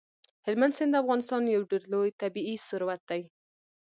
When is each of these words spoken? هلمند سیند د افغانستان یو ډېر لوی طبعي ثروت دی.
هلمند 0.45 0.73
سیند 0.77 0.91
د 0.93 0.95
افغانستان 1.03 1.41
یو 1.45 1.61
ډېر 1.71 1.83
لوی 1.93 2.09
طبعي 2.21 2.55
ثروت 2.67 3.01
دی. 3.09 3.21